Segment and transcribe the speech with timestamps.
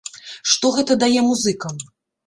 [0.53, 1.89] Што гэта дае музыкам?